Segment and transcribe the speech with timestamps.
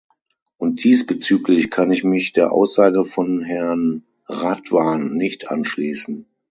[0.57, 6.25] Und diesbezüglich kann ich mich der Aussage von Herrn Radwan nicht anschließen.